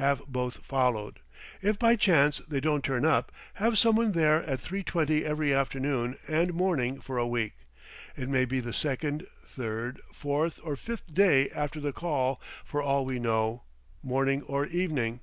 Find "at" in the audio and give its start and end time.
4.44-4.58